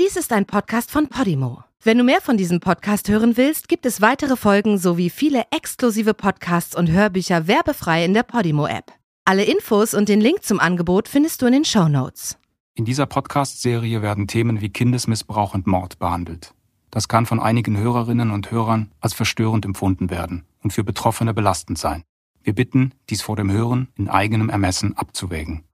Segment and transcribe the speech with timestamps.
[0.00, 1.64] Dies ist ein Podcast von Podimo.
[1.82, 6.14] Wenn du mehr von diesem Podcast hören willst, gibt es weitere Folgen sowie viele exklusive
[6.14, 8.90] Podcasts und Hörbücher werbefrei in der Podimo-App.
[9.26, 12.38] Alle Infos und den Link zum Angebot findest du in den Show Notes.
[12.74, 16.54] In dieser Podcast-Serie werden Themen wie Kindesmissbrauch und Mord behandelt.
[16.90, 21.76] Das kann von einigen Hörerinnen und Hörern als verstörend empfunden werden und für Betroffene belastend
[21.76, 22.02] sein.
[22.42, 25.64] Wir bitten, dies vor dem Hören in eigenem Ermessen abzuwägen.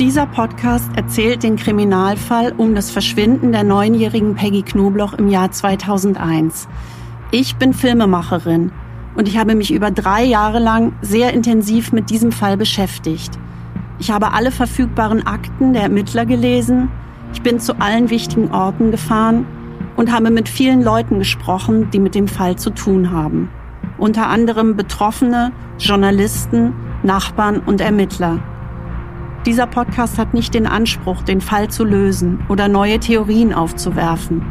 [0.00, 6.66] Dieser Podcast erzählt den Kriminalfall um das Verschwinden der neunjährigen Peggy Knobloch im Jahr 2001.
[7.30, 8.72] Ich bin Filmemacherin
[9.14, 13.38] und ich habe mich über drei Jahre lang sehr intensiv mit diesem Fall beschäftigt.
[14.00, 16.90] Ich habe alle verfügbaren Akten der Ermittler gelesen,
[17.32, 19.46] ich bin zu allen wichtigen Orten gefahren
[19.94, 23.48] und habe mit vielen Leuten gesprochen, die mit dem Fall zu tun haben.
[23.96, 26.72] Unter anderem Betroffene, Journalisten,
[27.04, 28.40] Nachbarn und Ermittler.
[29.46, 34.42] Dieser Podcast hat nicht den Anspruch, den Fall zu lösen oder neue Theorien aufzuwerfen.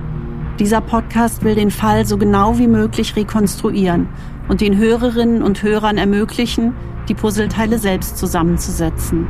[0.60, 4.08] Dieser Podcast will den Fall so genau wie möglich rekonstruieren
[4.50, 6.76] und den Hörerinnen und Hörern ermöglichen,
[7.10, 9.26] die Puzzleteile selbst zusammenzusetzen.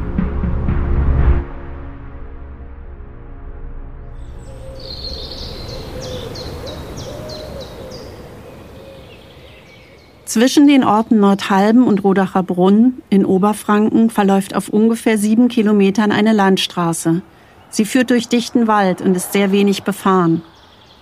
[10.33, 16.33] Zwischen den Orten Nordhalben und Rodacher Brunn in Oberfranken verläuft auf ungefähr sieben Kilometern eine
[16.33, 17.21] Landstraße.
[17.69, 20.41] Sie führt durch dichten Wald und ist sehr wenig befahren.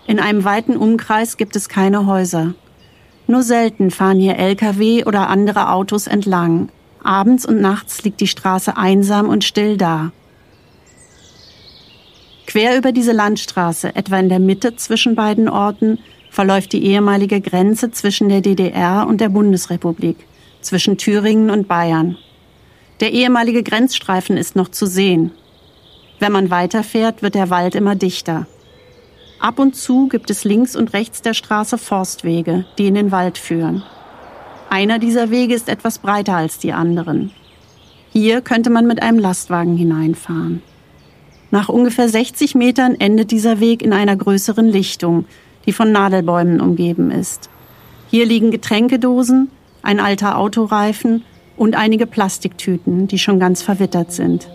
[0.05, 2.55] In einem weiten Umkreis gibt es keine Häuser.
[3.25, 6.67] Nur selten fahren hier Lkw oder andere Autos entlang.
[7.01, 10.11] Abends und nachts liegt die Straße einsam und still da.
[12.47, 15.99] Quer über diese Landstraße, etwa in der Mitte zwischen beiden Orten,
[16.31, 20.15] verläuft die ehemalige Grenze zwischen der DDR und der Bundesrepublik,
[20.61, 22.17] zwischen Thüringen und Bayern.
[23.01, 25.31] Der ehemalige Grenzstreifen ist noch zu sehen.
[26.19, 28.47] Wenn man weiterfährt, wird der Wald immer dichter.
[29.39, 33.38] Ab und zu gibt es links und rechts der Straße Forstwege, die in den Wald
[33.38, 33.83] führen.
[34.69, 37.31] Einer dieser Wege ist etwas breiter als die anderen.
[38.13, 40.61] Hier könnte man mit einem Lastwagen hineinfahren.
[41.50, 45.25] Nach ungefähr 60 Metern endet dieser Weg in einer größeren Lichtung,
[45.66, 47.49] die von Nadelbäumen umgeben ist.
[48.09, 49.49] Hier liegen Getränkedosen,
[49.83, 51.23] ein alter Autoreifen
[51.57, 54.50] und einige Plastiktüten, die schon ganz verwittert sind.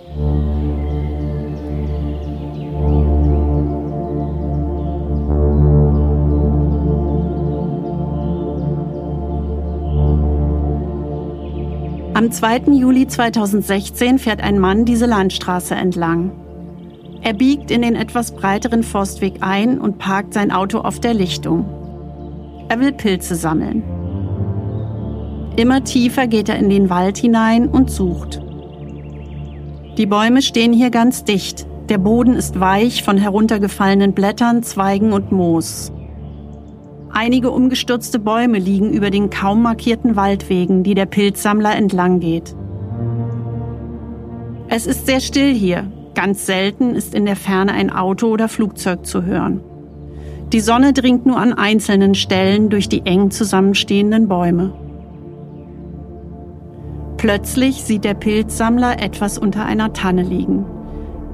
[12.17, 12.73] Am 2.
[12.73, 16.33] Juli 2016 fährt ein Mann diese Landstraße entlang.
[17.27, 21.65] Er biegt in den etwas breiteren Forstweg ein und parkt sein Auto auf der Lichtung.
[22.69, 23.83] Er will Pilze sammeln.
[25.57, 28.41] Immer tiefer geht er in den Wald hinein und sucht.
[29.99, 31.67] Die Bäume stehen hier ganz dicht.
[31.89, 35.91] Der Boden ist weich von heruntergefallenen Blättern, Zweigen und Moos.
[37.11, 42.55] Einige umgestürzte Bäume liegen über den kaum markierten Waldwegen, die der Pilzsammler entlang geht.
[44.69, 49.05] Es ist sehr still hier, Ganz selten ist in der Ferne ein Auto oder Flugzeug
[49.05, 49.61] zu hören.
[50.51, 54.73] Die Sonne dringt nur an einzelnen Stellen durch die eng zusammenstehenden Bäume.
[57.19, 60.65] Plötzlich sieht der Pilzsammler etwas unter einer Tanne liegen.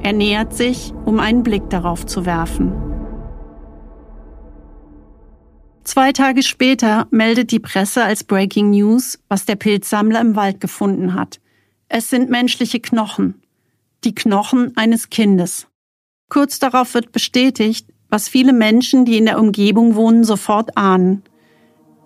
[0.03, 2.73] Er nähert sich, um einen Blick darauf zu werfen.
[5.85, 11.15] Zwei Tage später meldet die Presse als Breaking News, was der Pilzsammler im Wald gefunden
[11.15, 11.39] hat.
[11.89, 13.42] Es sind menschliche Knochen
[14.05, 15.67] die Knochen eines Kindes.
[16.29, 21.23] Kurz darauf wird bestätigt, was viele Menschen, die in der Umgebung wohnen, sofort ahnen.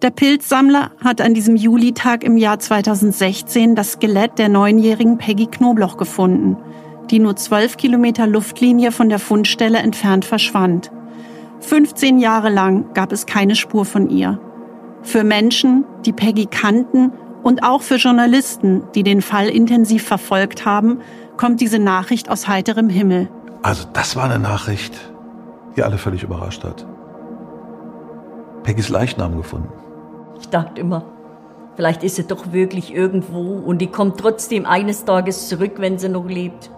[0.03, 5.97] Der Pilzsammler hat an diesem Julitag im Jahr 2016 das Skelett der neunjährigen Peggy Knobloch
[5.97, 6.57] gefunden,
[7.11, 10.93] die nur zwölf Kilometer Luftlinie von der Fundstelle entfernt verschwand.
[11.61, 14.39] 15 Jahre lang gab es keine Spur von ihr.
[15.03, 17.13] Für Menschen, die Peggy kannten
[17.43, 20.99] und auch für Journalisten, die den Fall intensiv verfolgt haben,
[21.37, 23.29] kommt diese Nachricht aus heiterem Himmel.
[23.63, 24.95] Also das war eine Nachricht,
[25.77, 26.87] die alle völlig überrascht hat.
[28.63, 29.73] Peggys Leichnam gefunden.
[30.41, 31.05] Ich dachte immer,
[31.77, 36.09] vielleicht ist sie doch wirklich irgendwo und die kommt trotzdem eines Tages zurück, wenn sie
[36.09, 36.71] noch lebt.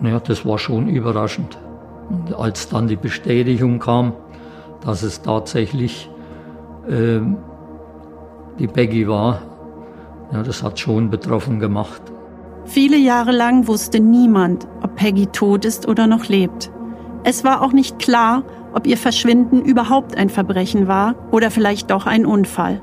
[0.00, 1.58] Ja, das war schon überraschend.
[2.08, 4.12] Und als dann die Bestätigung kam,
[4.84, 6.10] dass es tatsächlich
[6.88, 7.20] äh,
[8.58, 9.42] die Peggy war,
[10.32, 12.11] ja, das hat schon betroffen gemacht.
[12.64, 16.70] Viele Jahre lang wusste niemand, ob Peggy tot ist oder noch lebt.
[17.24, 22.06] Es war auch nicht klar, ob ihr Verschwinden überhaupt ein Verbrechen war oder vielleicht doch
[22.06, 22.80] ein Unfall.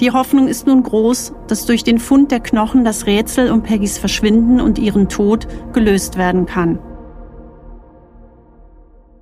[0.00, 3.98] Die Hoffnung ist nun groß, dass durch den Fund der Knochen das Rätsel um Peggys
[3.98, 6.78] Verschwinden und ihren Tod gelöst werden kann.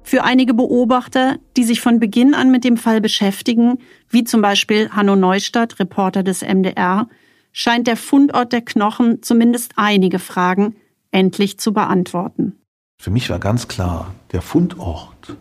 [0.03, 3.79] Für einige Beobachter, die sich von Beginn an mit dem Fall beschäftigen,
[4.09, 7.09] wie zum Beispiel Hanno Neustadt, Reporter des MDR,
[7.53, 10.77] scheint der Fundort der Knochen zumindest einige Fragen
[11.11, 12.57] endlich zu beantworten.
[12.99, 15.37] Für mich war ganz klar, der Fundort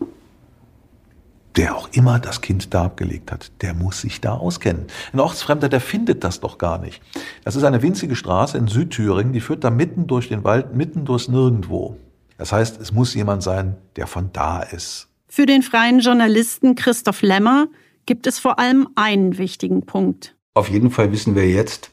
[1.56, 4.86] der auch immer das Kind da abgelegt hat, der muss sich da auskennen.
[5.12, 7.02] Ein Ortsfremder, der findet das doch gar nicht.
[7.44, 11.04] Das ist eine winzige Straße in Südthüringen, die führt da mitten durch den Wald, mitten
[11.04, 11.96] durchs Nirgendwo.
[12.38, 15.08] Das heißt, es muss jemand sein, der von da ist.
[15.28, 17.66] Für den freien Journalisten Christoph Lemmer
[18.06, 20.36] gibt es vor allem einen wichtigen Punkt.
[20.54, 21.90] Auf jeden Fall wissen wir jetzt,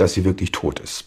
[0.00, 1.04] dass sie wirklich tot ist.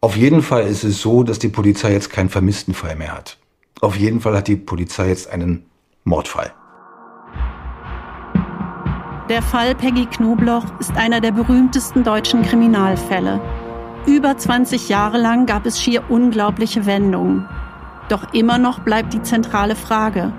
[0.00, 3.38] Auf jeden Fall ist es so, dass die Polizei jetzt keinen Vermisstenfall mehr hat.
[3.80, 5.64] Auf jeden Fall hat die Polizei jetzt einen
[6.04, 6.52] Mordfall.
[9.30, 13.40] Der Fall Peggy Knobloch ist einer der berühmtesten deutschen Kriminalfälle.
[14.06, 17.48] Über 20 Jahre lang gab es schier unglaubliche Wendungen.
[18.10, 20.34] Doch immer noch bleibt die zentrale Frage.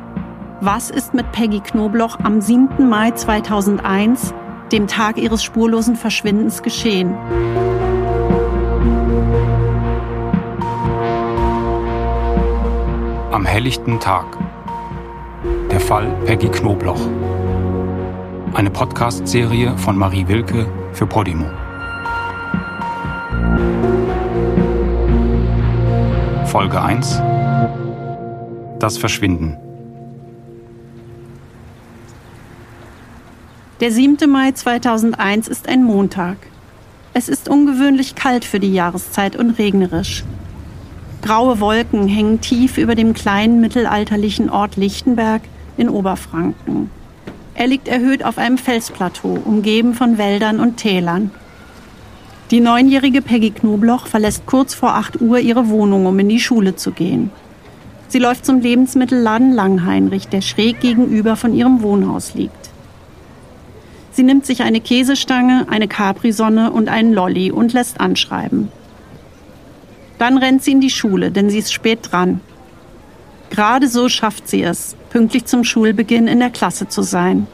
[0.61, 2.87] Was ist mit Peggy Knobloch am 7.
[2.87, 4.35] Mai 2001,
[4.71, 7.15] dem Tag ihres spurlosen Verschwindens, geschehen?
[13.31, 14.37] Am helllichten Tag
[15.71, 17.01] der Fall Peggy Knobloch.
[18.53, 21.45] Eine Podcast-Serie von Marie Wilke für Podimo.
[26.45, 27.21] Folge 1
[28.79, 29.64] Das Verschwinden.
[33.81, 34.29] Der 7.
[34.29, 36.37] Mai 2001 ist ein Montag.
[37.13, 40.23] Es ist ungewöhnlich kalt für die Jahreszeit und regnerisch.
[41.21, 45.41] Graue Wolken hängen tief über dem kleinen mittelalterlichen Ort Lichtenberg
[45.75, 46.89] in Oberfranken.
[47.53, 51.31] Er liegt erhöht auf einem Felsplateau, umgeben von Wäldern und Tälern.
[52.51, 56.77] Die neunjährige Peggy Knobloch verlässt kurz vor 8 Uhr ihre Wohnung, um in die Schule
[56.77, 57.29] zu gehen.
[58.07, 62.64] Sie läuft zum Lebensmittelladen Langheinrich, der schräg gegenüber von ihrem Wohnhaus liegt.
[64.15, 68.69] Sie nimmt sich eine Käsestange, eine Capri-Sonne und einen Lolli und lässt anschreiben.
[70.17, 72.39] Dann rennt sie in die Schule, denn sie ist spät dran.
[73.49, 77.45] Gerade so schafft sie es, pünktlich zum Schulbeginn in der Klasse zu sein.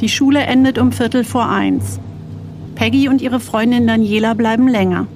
[0.00, 2.00] Die Schule endet um Viertel vor eins.
[2.74, 5.08] Peggy und ihre Freundin Daniela bleiben länger.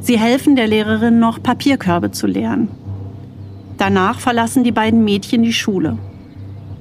[0.00, 2.70] Sie helfen der Lehrerin noch, Papierkörbe zu leeren.
[3.76, 5.98] Danach verlassen die beiden Mädchen die Schule.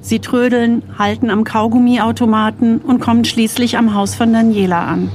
[0.04, 5.10] Sie trödeln, halten am Kaugummiautomaten und kommen schließlich am Haus von Daniela an.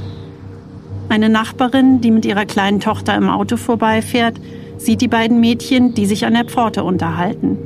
[1.11, 4.41] Eine Nachbarin, die mit ihrer kleinen Tochter im Auto vorbeifährt,
[4.79, 7.59] sieht die beiden Mädchen, die sich an der Pforte unterhalten.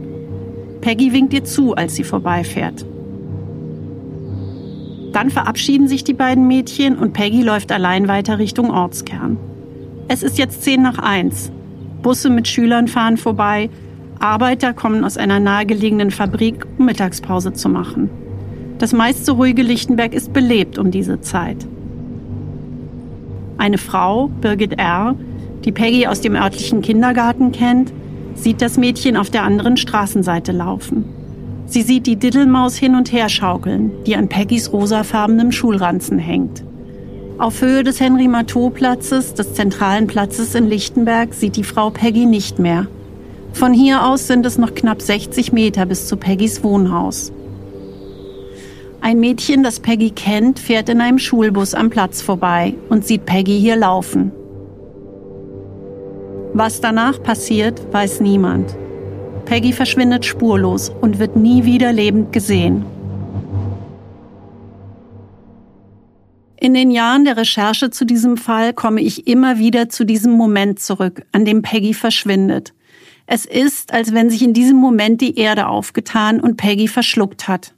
[0.81, 2.85] Peggy winkt ihr zu, als sie vorbeifährt.
[5.13, 9.37] Dann verabschieden sich die beiden Mädchen und Peggy läuft allein weiter Richtung Ortskern.
[10.09, 11.53] Es ist jetzt zehn nach eins.
[12.03, 13.71] Busse mit Schülern fahren vorbei.
[14.23, 18.09] Arbeiter kommen aus einer nahegelegenen Fabrik, um Mittagspause zu machen.
[18.79, 21.67] Das meiste ruhige Lichtenberg ist belebt um diese Zeit.
[23.59, 25.17] Eine Frau, Birgit R.,
[25.65, 27.93] die Peggy aus dem örtlichen Kindergarten kennt,
[28.35, 31.05] sieht das Mädchen auf der anderen Straßenseite laufen.
[31.67, 36.63] Sie sieht die Diddelmaus hin und her schaukeln, die an Peggys rosafarbenem Schulranzen hängt.
[37.39, 42.87] Auf Höhe des Henry-Matteau-Platzes, des zentralen Platzes in Lichtenberg, sieht die Frau Peggy nicht mehr.
[43.53, 47.33] Von hier aus sind es noch knapp 60 Meter bis zu Peggys Wohnhaus.
[49.01, 53.59] Ein Mädchen, das Peggy kennt, fährt in einem Schulbus am Platz vorbei und sieht Peggy
[53.59, 54.31] hier laufen.
[56.55, 58.77] Was danach passiert, weiß niemand.
[59.45, 62.85] Peggy verschwindet spurlos und wird nie wieder lebend gesehen.
[66.61, 70.79] In den Jahren der Recherche zu diesem Fall komme ich immer wieder zu diesem Moment
[70.79, 72.73] zurück, an dem Peggy verschwindet.
[73.35, 77.75] Es ist, als wenn sich in diesem Moment die Erde aufgetan und Peggy verschluckt hat.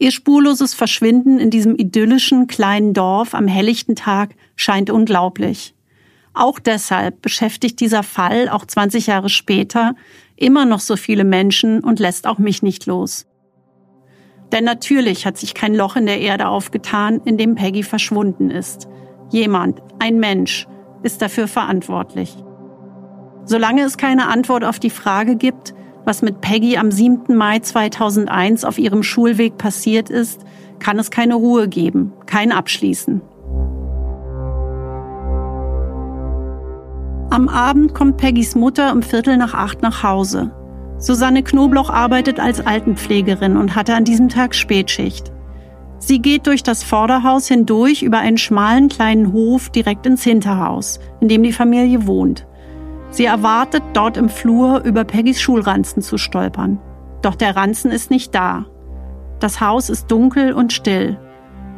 [0.00, 5.76] Ihr spurloses Verschwinden in diesem idyllischen kleinen Dorf am helllichten Tag scheint unglaublich.
[6.32, 9.94] Auch deshalb beschäftigt dieser Fall auch 20 Jahre später
[10.34, 13.26] immer noch so viele Menschen und lässt auch mich nicht los.
[14.50, 18.88] Denn natürlich hat sich kein Loch in der Erde aufgetan, in dem Peggy verschwunden ist.
[19.30, 20.66] Jemand, ein Mensch,
[21.04, 22.34] ist dafür verantwortlich.
[23.46, 25.74] Solange es keine Antwort auf die Frage gibt,
[26.04, 27.34] was mit Peggy am 7.
[27.36, 30.40] Mai 2001 auf ihrem Schulweg passiert ist,
[30.78, 33.22] kann es keine Ruhe geben, kein Abschließen.
[37.30, 40.52] Am Abend kommt Peggys Mutter um Viertel nach acht nach Hause.
[40.98, 45.32] Susanne Knobloch arbeitet als Altenpflegerin und hatte an diesem Tag Spätschicht.
[45.98, 51.28] Sie geht durch das Vorderhaus hindurch über einen schmalen kleinen Hof direkt ins Hinterhaus, in
[51.28, 52.46] dem die Familie wohnt.
[53.14, 56.80] Sie erwartet, dort im Flur über Peggys Schulranzen zu stolpern.
[57.22, 58.66] Doch der Ranzen ist nicht da.
[59.38, 61.16] Das Haus ist dunkel und still.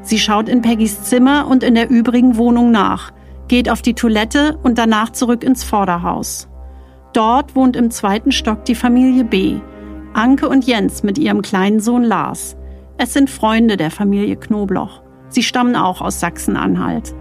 [0.00, 3.12] Sie schaut in Peggys Zimmer und in der übrigen Wohnung nach,
[3.48, 6.48] geht auf die Toilette und danach zurück ins Vorderhaus.
[7.12, 9.60] Dort wohnt im zweiten Stock die Familie B.
[10.14, 12.56] Anke und Jens mit ihrem kleinen Sohn Lars.
[12.96, 15.02] Es sind Freunde der Familie Knobloch.
[15.28, 17.14] Sie stammen auch aus Sachsen-Anhalt.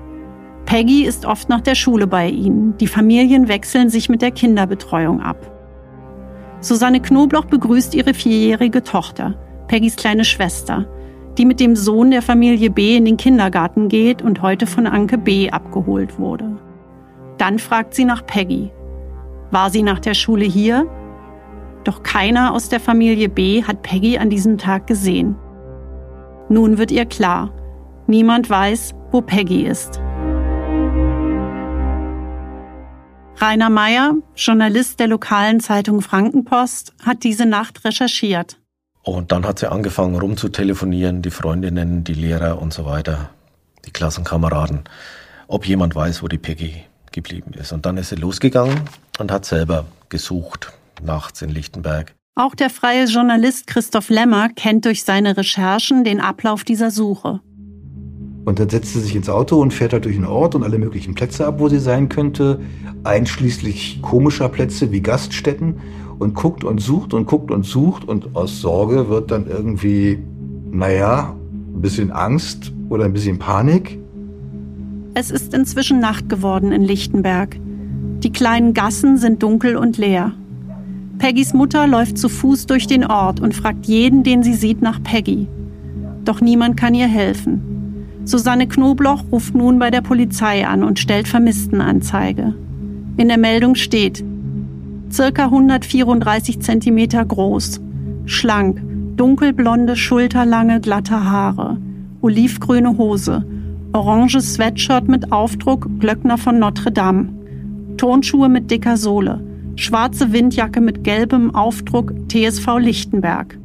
[0.65, 2.75] Peggy ist oft nach der Schule bei ihnen.
[2.77, 5.37] Die Familien wechseln sich mit der Kinderbetreuung ab.
[6.59, 9.35] Susanne Knobloch begrüßt ihre vierjährige Tochter,
[9.67, 10.87] Peggys kleine Schwester,
[11.37, 15.17] die mit dem Sohn der Familie B in den Kindergarten geht und heute von Anke
[15.17, 16.57] B abgeholt wurde.
[17.37, 18.71] Dann fragt sie nach Peggy.
[19.51, 20.87] War sie nach der Schule hier?
[21.83, 25.35] Doch keiner aus der Familie B hat Peggy an diesem Tag gesehen.
[26.49, 27.51] Nun wird ihr klar,
[28.07, 30.01] niemand weiß, wo Peggy ist.
[33.37, 38.57] Rainer Meyer, Journalist der lokalen Zeitung Frankenpost, hat diese Nacht recherchiert.
[39.03, 43.29] Und dann hat sie angefangen rumzutelefonieren, die Freundinnen, die Lehrer und so weiter,
[43.85, 44.85] die Klassenkameraden,
[45.47, 46.73] ob jemand weiß, wo die Peggy
[47.11, 47.71] geblieben ist.
[47.71, 48.81] Und dann ist sie losgegangen
[49.19, 52.15] und hat selber gesucht, nachts in Lichtenberg.
[52.35, 57.41] Auch der freie Journalist Christoph Lemmer kennt durch seine Recherchen den Ablauf dieser Suche.
[58.45, 60.77] Und dann setzt sie sich ins Auto und fährt halt durch den Ort und alle
[60.77, 62.59] möglichen Plätze ab, wo sie sein könnte,
[63.03, 65.75] einschließlich komischer Plätze wie Gaststätten
[66.19, 70.19] und guckt und sucht und guckt und sucht und aus Sorge wird dann irgendwie,
[70.71, 71.35] naja,
[71.75, 73.99] ein bisschen Angst oder ein bisschen Panik.
[75.15, 77.57] Es ist inzwischen Nacht geworden in Lichtenberg.
[78.19, 80.33] Die kleinen Gassen sind dunkel und leer.
[81.17, 85.01] Peggys Mutter läuft zu Fuß durch den Ort und fragt jeden, den sie sieht, nach
[85.01, 85.47] Peggy.
[86.25, 87.74] Doch niemand kann ihr helfen.
[88.25, 92.55] Susanne Knobloch ruft nun bei der Polizei an und stellt Vermisstenanzeige.
[93.17, 94.25] In der Meldung steht,
[95.11, 97.79] circa 134 Zentimeter groß,
[98.25, 98.81] schlank,
[99.15, 101.77] dunkelblonde, schulterlange, glatte Haare,
[102.21, 103.45] olivgrüne Hose,
[103.93, 107.29] oranges Sweatshirt mit Aufdruck Glöckner von Notre Dame,
[107.97, 109.41] Turnschuhe mit dicker Sohle,
[109.75, 113.57] schwarze Windjacke mit gelbem Aufdruck TSV Lichtenberg.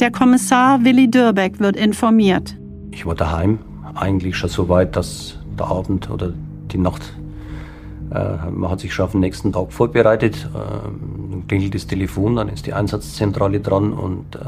[0.00, 2.56] Der Kommissar Willi Dürbeck wird informiert.
[2.94, 3.58] Ich war daheim,
[3.96, 6.32] eigentlich schon so weit, dass der Abend oder
[6.70, 7.02] die Nacht,
[8.12, 10.48] äh, man hat sich schon auf den nächsten Tag vorbereitet.
[10.54, 10.58] Äh,
[11.30, 14.38] dann klingelt das Telefon, dann ist die Einsatzzentrale dran und äh,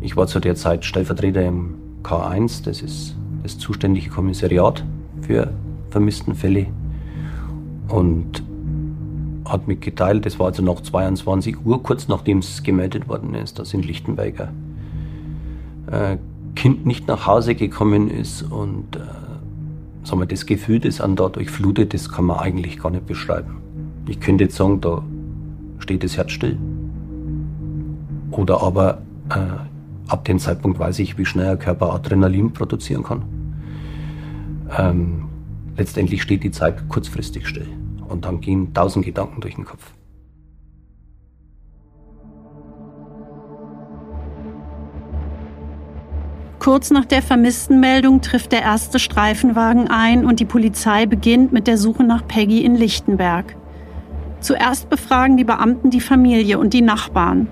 [0.00, 4.84] ich war zu der Zeit Stellvertreter im K1, das ist das zuständige Kommissariat
[5.22, 5.50] für
[5.90, 6.68] Vermisstenfälle
[7.88, 8.44] und
[9.44, 13.74] hat mitgeteilt, das war also nach 22 Uhr, kurz nachdem es gemeldet worden ist, dass
[13.74, 14.52] in Lichtenberger
[15.90, 16.18] äh,
[16.58, 18.98] Kind nicht nach Hause gekommen ist und äh,
[20.02, 23.62] sagen wir, das Gefühl, das an dadurch flutet, das kann man eigentlich gar nicht beschreiben.
[24.08, 25.04] Ich könnte jetzt sagen, da
[25.78, 26.58] steht das Herz still.
[28.32, 28.98] Oder aber
[29.30, 33.22] äh, ab dem Zeitpunkt weiß ich, wie schnell der Körper Adrenalin produzieren kann.
[34.76, 35.26] Ähm,
[35.76, 37.68] letztendlich steht die Zeit kurzfristig still
[38.08, 39.92] und dann gehen tausend Gedanken durch den Kopf.
[46.58, 51.78] Kurz nach der Vermisstenmeldung trifft der erste Streifenwagen ein und die Polizei beginnt mit der
[51.78, 53.56] Suche nach Peggy in Lichtenberg.
[54.40, 57.48] Zuerst befragen die Beamten die Familie und die Nachbarn.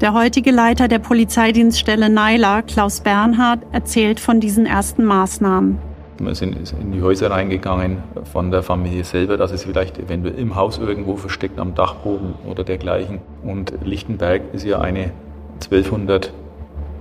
[0.00, 5.78] Der heutige Leiter der Polizeidienststelle Naila, Klaus Bernhard, erzählt von diesen ersten Maßnahmen.
[6.18, 7.98] Wir sind in die Häuser reingegangen
[8.32, 12.64] von der Familie selber, dass es vielleicht eventuell im Haus irgendwo versteckt am Dachboden oder
[12.64, 13.20] dergleichen.
[13.42, 15.12] Und Lichtenberg ist ja eine
[15.62, 16.32] 1200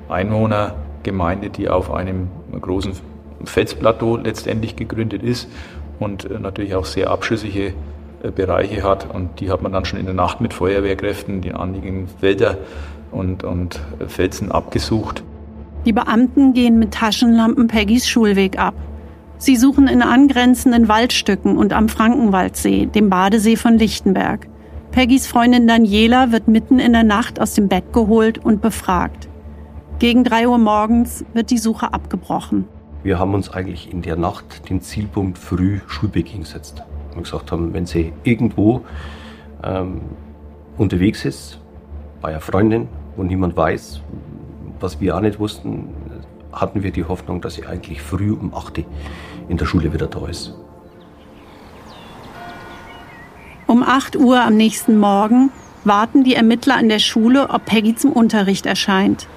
[0.09, 0.75] Einwohner
[1.05, 2.27] Gemeinde, die auf einem
[2.59, 2.91] großen
[3.45, 5.47] Felsplateau letztendlich gegründet ist
[5.99, 7.73] und äh, natürlich auch sehr abschüssige
[8.23, 9.13] äh, Bereiche hat.
[9.13, 12.57] Und die hat man dann schon in der Nacht mit Feuerwehrkräften, die anliegenden Wälder
[13.11, 15.23] und, und Felsen abgesucht.
[15.85, 18.73] Die Beamten gehen mit Taschenlampen Peggys Schulweg ab.
[19.37, 24.47] Sie suchen in angrenzenden Waldstücken und am Frankenwaldsee, dem Badesee von Lichtenberg.
[24.91, 29.27] Peggys Freundin Daniela wird mitten in der Nacht aus dem Bett geholt und befragt.
[29.99, 32.65] Gegen drei Uhr morgens wird die Suche abgebrochen.
[33.03, 36.83] Wir haben uns eigentlich in der Nacht den Zielpunkt früh Schulbeginn gesetzt.
[37.13, 38.81] Wir gesagt haben, wenn sie irgendwo
[39.63, 40.01] ähm,
[40.77, 41.59] unterwegs ist,
[42.21, 44.01] bei einer Freundin, wo niemand weiß,
[44.79, 45.89] was wir auch nicht wussten,
[46.51, 48.85] hatten wir die Hoffnung, dass sie eigentlich früh um 8 Uhr
[49.47, 50.53] in der Schule wieder da ist.
[53.87, 55.51] 8 Uhr am nächsten Morgen
[55.83, 59.27] warten die Ermittler an der Schule, ob Peggy zum Unterricht erscheint.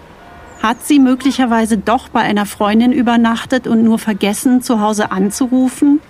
[0.63, 6.01] Hat sie möglicherweise doch bei einer Freundin übernachtet und nur vergessen, zu Hause anzurufen?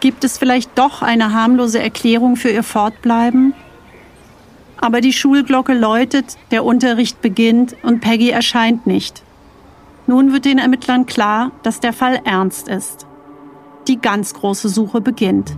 [0.00, 3.52] Gibt es vielleicht doch eine harmlose Erklärung für ihr Fortbleiben?
[4.80, 9.22] Aber die Schulglocke läutet, der Unterricht beginnt und Peggy erscheint nicht.
[10.06, 13.06] Nun wird den Ermittlern klar, dass der Fall ernst ist.
[13.88, 15.54] Die ganz große Suche beginnt.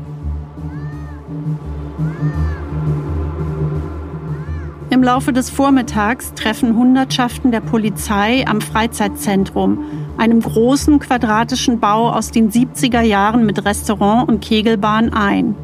[5.01, 9.79] Im Laufe des Vormittags treffen Hundertschaften der Polizei am Freizeitzentrum,
[10.19, 15.55] einem großen quadratischen Bau aus den 70er Jahren mit Restaurant und Kegelbahn ein.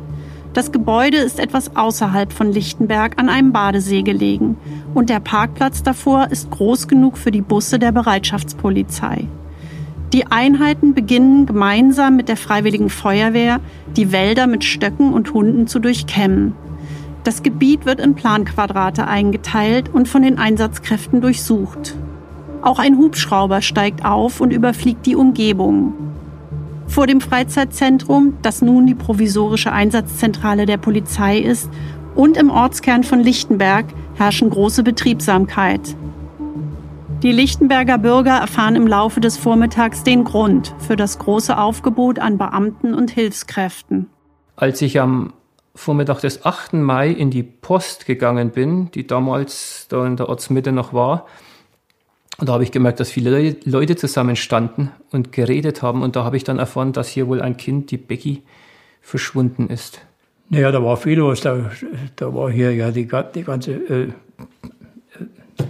[0.55, 4.57] Das Gebäude ist etwas außerhalb von Lichtenberg an einem Badesee gelegen
[4.95, 9.28] und der Parkplatz davor ist groß genug für die Busse der Bereitschaftspolizei.
[10.14, 13.61] Die Einheiten beginnen gemeinsam mit der Freiwilligen Feuerwehr,
[13.99, 16.55] die Wälder mit Stöcken und Hunden zu durchkämmen.
[17.26, 21.97] Das Gebiet wird in Planquadrate eingeteilt und von den Einsatzkräften durchsucht.
[22.62, 25.92] Auch ein Hubschrauber steigt auf und überfliegt die Umgebung.
[26.87, 31.68] Vor dem Freizeitzentrum, das nun die provisorische Einsatzzentrale der Polizei ist,
[32.14, 35.97] und im Ortskern von Lichtenberg herrschen große Betriebsamkeit.
[37.25, 42.38] Die Lichtenberger Bürger erfahren im Laufe des Vormittags den Grund für das große Aufgebot an
[42.38, 44.06] Beamten und Hilfskräften.
[44.54, 45.33] Als ich am
[45.76, 46.73] Vormittag des 8.
[46.73, 51.26] Mai in die Post gegangen bin, die damals da in der Ortsmitte noch war.
[52.38, 56.02] Und da habe ich gemerkt, dass viele Leute zusammenstanden und geredet haben.
[56.02, 58.42] Und da habe ich dann erfahren, dass hier wohl ein Kind, die Becky,
[59.00, 60.00] verschwunden ist.
[60.49, 61.42] Naja, da war viel los.
[61.42, 61.71] Da,
[62.16, 64.09] da war hier ja die, die ganze äh,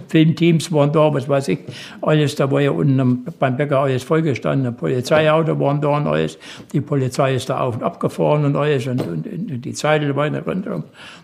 [0.07, 1.59] Filmteams waren da, was weiß ich,
[2.01, 6.37] alles, da war ja unten beim Bäcker alles vollgestanden, Polizeiauto waren da und alles,
[6.71, 10.15] die Polizei ist da auf und ab gefahren und alles und, und, und die Zeitl
[10.15, 10.43] war in der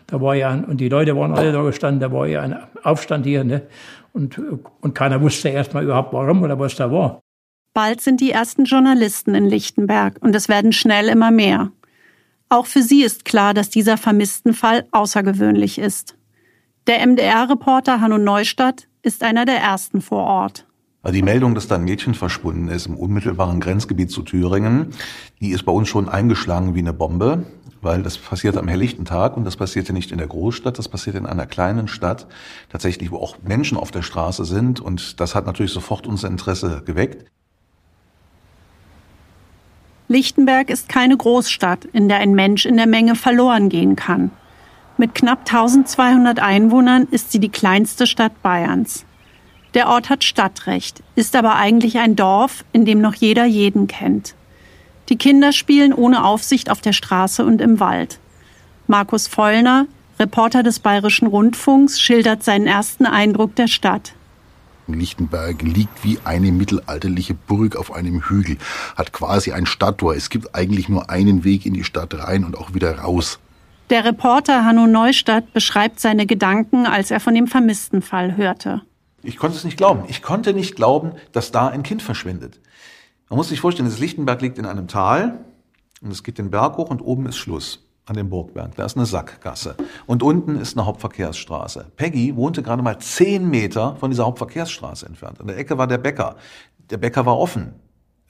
[0.08, 3.26] da war ja, und die Leute waren alle da gestanden, da war ja ein Aufstand
[3.26, 3.62] hier, ne,
[4.14, 4.40] und,
[4.82, 7.20] und keiner wusste erstmal überhaupt warum oder was da war.
[7.74, 11.72] Bald sind die ersten Journalisten in Lichtenberg und es werden schnell immer mehr.
[12.50, 16.16] Auch für sie ist klar, dass dieser vermissten Fall außergewöhnlich ist.
[16.86, 20.66] Der MDR-Reporter Hanno Neustadt ist einer der ersten vor Ort.
[21.02, 24.90] Also die Meldung, dass da ein Mädchen verschwunden ist im unmittelbaren Grenzgebiet zu Thüringen,
[25.40, 27.46] die ist bei uns schon eingeschlagen wie eine Bombe,
[27.82, 31.16] weil das passiert am helllichten Tag und das passierte nicht in der Großstadt, das passiert
[31.16, 32.28] in einer kleinen Stadt,
[32.70, 36.84] tatsächlich, wo auch Menschen auf der Straße sind und das hat natürlich sofort unser Interesse
[36.86, 37.26] geweckt.
[40.10, 44.32] Lichtenberg ist keine Großstadt, in der ein Mensch in der Menge verloren gehen kann.
[45.04, 49.04] Mit knapp 1200 Einwohnern ist sie die kleinste Stadt Bayerns.
[49.74, 54.34] Der Ort hat Stadtrecht, ist aber eigentlich ein Dorf, in dem noch jeder jeden kennt.
[55.10, 58.18] Die Kinder spielen ohne Aufsicht auf der Straße und im Wald.
[58.88, 59.88] Markus Vollner,
[60.20, 64.14] Reporter des Bayerischen Rundfunks, schildert seinen ersten Eindruck der Stadt.
[64.88, 68.58] Lichtenberg liegt wie eine mittelalterliche Burg auf einem Hügel,
[68.96, 70.16] hat quasi ein Stadttor.
[70.16, 73.40] Es gibt eigentlich nur einen Weg in die Stadt rein und auch wieder raus.
[73.90, 78.82] Der Reporter Hanno Neustadt beschreibt seine Gedanken, als er von dem vermissten Fall hörte.
[79.24, 80.04] Ich konnte es nicht glauben.
[80.08, 82.60] Ich konnte nicht glauben, dass da ein Kind verschwindet.
[83.30, 85.40] Man muss sich vorstellen, das Lichtenberg liegt in einem Tal
[86.02, 88.76] und es geht den Berg hoch und oben ist Schluss an dem Burgberg.
[88.76, 91.92] Da ist eine Sackgasse und unten ist eine Hauptverkehrsstraße.
[91.96, 95.40] Peggy wohnte gerade mal zehn Meter von dieser Hauptverkehrsstraße entfernt.
[95.40, 96.36] An der Ecke war der Bäcker.
[96.90, 97.74] Der Bäcker war offen.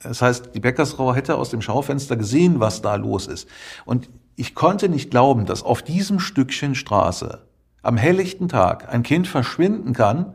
[0.02, 3.48] Das heißt, die Bäckersfrau hätte aus dem Schaufenster gesehen, was da los ist.
[3.86, 7.41] Und ich konnte nicht glauben, dass auf diesem Stückchen Straße
[7.84, 10.34] am helllichten Tag ein Kind verschwinden kann,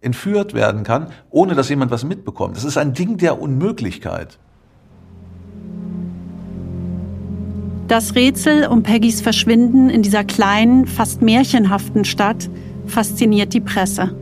[0.00, 2.56] entführt werden kann, ohne dass jemand was mitbekommt.
[2.56, 4.38] Das ist ein Ding der Unmöglichkeit.
[7.86, 12.50] Das Rätsel um Peggys Verschwinden in dieser kleinen, fast märchenhaften Stadt
[12.86, 14.14] fasziniert die Presse.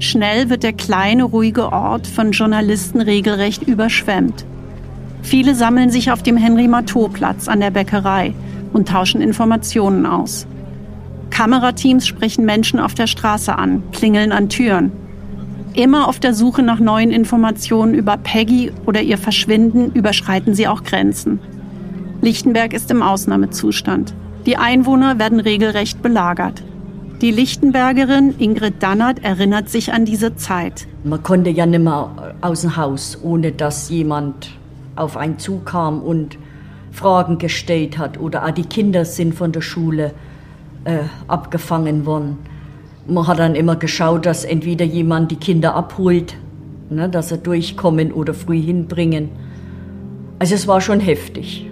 [0.00, 4.44] Schnell wird der kleine, ruhige Ort von Journalisten regelrecht überschwemmt.
[5.22, 8.34] Viele sammeln sich auf dem Henry-Matteau-Platz an der Bäckerei
[8.76, 10.46] und tauschen Informationen aus.
[11.30, 14.92] Kamerateams sprechen Menschen auf der Straße an, klingeln an Türen.
[15.72, 20.84] Immer auf der Suche nach neuen Informationen über Peggy oder ihr Verschwinden überschreiten sie auch
[20.84, 21.40] Grenzen.
[22.20, 24.14] Lichtenberg ist im Ausnahmezustand.
[24.44, 26.62] Die Einwohner werden regelrecht belagert.
[27.22, 30.86] Die Lichtenbergerin Ingrid Dannert erinnert sich an diese Zeit.
[31.02, 32.10] Man konnte ja nicht mehr
[32.42, 34.50] aus dem Haus, ohne dass jemand
[34.96, 36.36] auf einen zukam und
[36.96, 40.12] Fragen gestellt hat oder auch die Kinder sind von der Schule
[40.84, 42.38] äh, abgefangen worden.
[43.06, 46.36] Man hat dann immer geschaut, dass entweder jemand die Kinder abholt,
[46.90, 49.28] ne, dass sie durchkommen oder früh hinbringen.
[50.38, 51.70] Also es war schon heftig.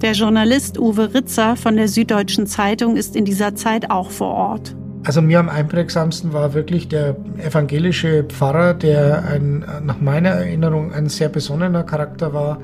[0.00, 4.74] Der Journalist Uwe Ritzer von der Süddeutschen Zeitung ist in dieser Zeit auch vor Ort.
[5.04, 11.08] Also mir am einprägsamsten war wirklich der evangelische Pfarrer, der ein, nach meiner Erinnerung ein
[11.08, 12.58] sehr besonnener Charakter war.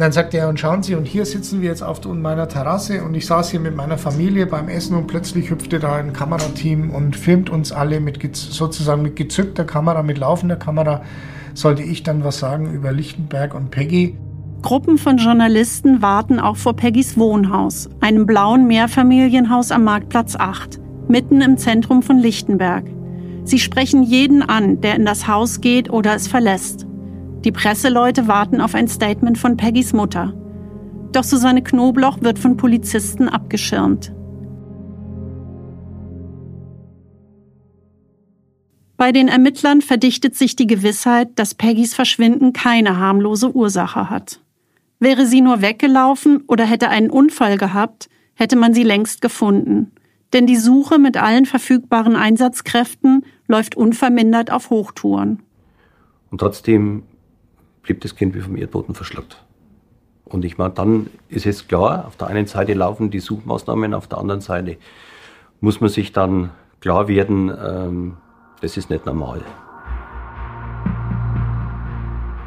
[0.00, 3.04] Und dann sagte er, und schauen Sie, und hier sitzen wir jetzt auf meiner Terrasse
[3.04, 6.88] und ich saß hier mit meiner Familie beim Essen und plötzlich hüpfte da ein Kamerateam
[6.88, 11.02] und filmt uns alle mit sozusagen mit gezückter Kamera, mit laufender Kamera.
[11.52, 14.16] Sollte ich dann was sagen über Lichtenberg und Peggy?
[14.62, 21.42] Gruppen von Journalisten warten auch vor Peggys Wohnhaus, einem blauen Mehrfamilienhaus am Marktplatz 8 mitten
[21.42, 22.84] im Zentrum von Lichtenberg.
[23.44, 26.86] Sie sprechen jeden an, der in das Haus geht oder es verlässt.
[27.44, 30.34] Die Presseleute warten auf ein Statement von Peggys Mutter.
[31.12, 34.12] Doch Susanne Knobloch wird von Polizisten abgeschirmt.
[38.96, 44.40] Bei den Ermittlern verdichtet sich die Gewissheit, dass Peggys Verschwinden keine harmlose Ursache hat.
[44.98, 49.92] Wäre sie nur weggelaufen oder hätte einen Unfall gehabt, hätte man sie längst gefunden
[50.32, 55.42] denn die Suche mit allen verfügbaren Einsatzkräften läuft unvermindert auf Hochtouren.
[56.30, 57.02] Und trotzdem
[57.90, 59.42] blieb das Kind wie vom Erdboden verschluckt.
[60.24, 64.06] Und ich meine, dann ist es klar, auf der einen Seite laufen die Suchmaßnahmen, auf
[64.06, 64.76] der anderen Seite
[65.60, 68.16] muss man sich dann klar werden, ähm,
[68.60, 69.42] das ist nicht normal.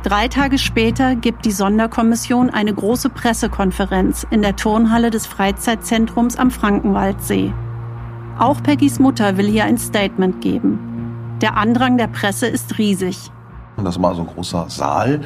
[0.03, 6.51] Drei Tage später gibt die Sonderkommission eine große Pressekonferenz in der Turnhalle des Freizeitzentrums am
[6.51, 7.51] Frankenwaldsee.
[8.39, 10.79] Auch Peggys Mutter will hier ein Statement geben.
[11.41, 13.29] Der Andrang der Presse ist riesig.
[13.77, 15.21] Das war so ein großer Saal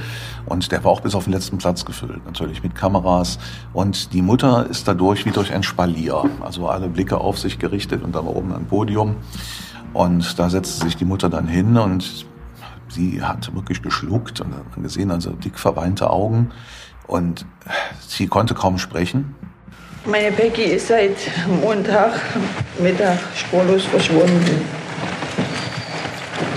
[0.45, 3.39] und der war auch bis auf den letzten Platz gefüllt, natürlich mit Kameras.
[3.73, 8.03] Und die Mutter ist dadurch wie durch ein Spalier, also alle Blicke auf sich gerichtet
[8.03, 9.17] und dann oben ein Podium.
[9.93, 12.25] Und da setzte sich die Mutter dann hin und
[12.89, 16.51] sie hat wirklich geschluckt und man gesehen, also dick verweinte Augen.
[17.05, 17.45] Und
[18.07, 19.35] sie konnte kaum sprechen.
[20.05, 21.17] Meine Becky ist seit
[21.61, 22.13] Montag
[22.79, 24.61] Mittag spurlos verschwunden.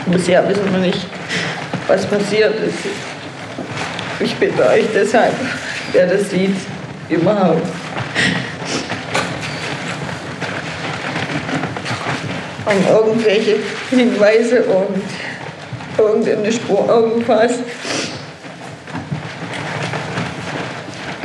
[0.07, 1.07] Bisher wissen wir nicht,
[1.91, 2.79] was passiert ist.
[4.21, 5.35] Ich bitte euch deshalb,
[5.93, 6.55] wer das sieht,
[7.09, 7.67] überhaupt.
[12.65, 13.57] Um irgendwelche
[13.91, 15.03] Hinweise und
[15.99, 17.55] irgendeine Spur, irgendwas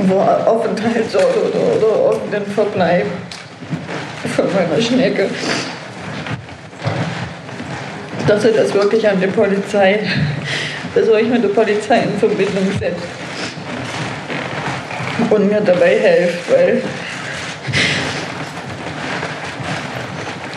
[0.08, 3.06] wo Aufenthaltsort oder, oder irgendein Verbleib
[4.36, 5.30] von meiner Schnecke.
[8.28, 10.00] Dass er das wirklich an die Polizei,
[10.96, 13.04] dass ihr euch mit der Polizei in Verbindung setzt
[15.30, 16.82] und mir dabei helft, weil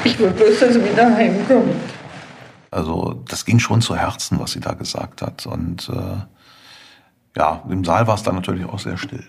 [0.05, 1.74] ich will bloß, dass er wieder heimkommt.
[2.70, 5.46] Also das ging schon zu Herzen, was sie da gesagt hat.
[5.46, 9.24] Und äh, ja, im Saal war es dann natürlich auch sehr still.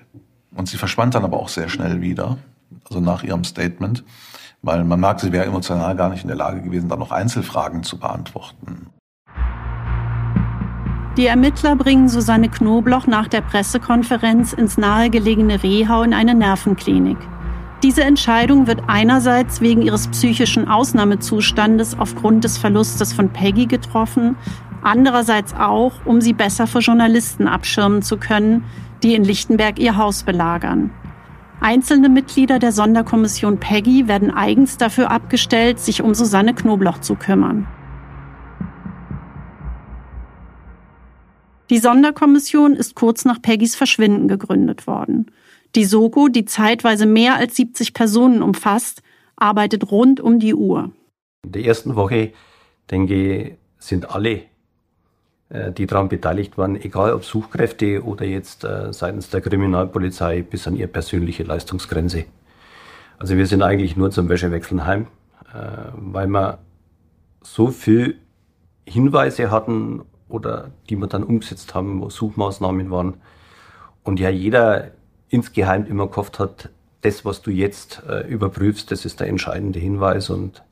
[0.56, 2.38] Und sie verschwand dann aber auch sehr schnell wieder,
[2.88, 4.04] also nach ihrem Statement,
[4.62, 7.84] weil man merkt, sie wäre emotional gar nicht in der Lage gewesen, dann noch Einzelfragen
[7.84, 8.88] zu beantworten.
[11.20, 17.18] Die Ermittler bringen Susanne Knobloch nach der Pressekonferenz ins nahegelegene Rehau in eine Nervenklinik.
[17.84, 24.38] Diese Entscheidung wird einerseits wegen ihres psychischen Ausnahmezustandes aufgrund des Verlustes von Peggy getroffen,
[24.82, 28.64] andererseits auch, um sie besser vor Journalisten abschirmen zu können,
[29.04, 30.90] die in Lichtenberg ihr Haus belagern.
[31.60, 37.68] Einzelne Mitglieder der Sonderkommission Peggy werden eigens dafür abgestellt, sich um Susanne Knobloch zu kümmern.
[41.70, 45.32] Die Sonderkommission ist kurz nach Peggys Verschwinden gegründet worden.
[45.76, 49.04] Die Soko, die zeitweise mehr als 70 Personen umfasst,
[49.36, 50.92] arbeitet rund um die Uhr.
[51.44, 52.34] In der ersten Woche,
[52.90, 54.44] denke ich, sind alle
[55.50, 60.68] äh, die daran beteiligt waren, egal ob Suchkräfte oder jetzt äh, seitens der Kriminalpolizei bis
[60.68, 62.26] an ihre persönliche Leistungsgrenze.
[63.18, 65.08] Also wir sind eigentlich nur zum Wäschewechseln heim,
[65.52, 66.60] äh, weil wir
[67.42, 68.20] so viel
[68.86, 73.15] Hinweise hatten oder die wir dann umgesetzt haben, wo Suchmaßnahmen waren.
[74.04, 74.92] Und ja, jeder
[75.30, 76.70] insgeheim immer gehofft hat,
[77.02, 80.63] das, was du jetzt äh, überprüfst, das ist der entscheidende Hinweis und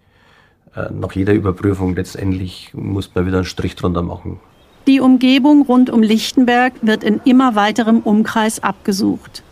[0.75, 4.39] äh, nach jeder Überprüfung letztendlich muss man wieder einen Strich drunter machen.
[4.87, 9.43] Die Umgebung rund um Lichtenberg wird in immer weiterem Umkreis abgesucht.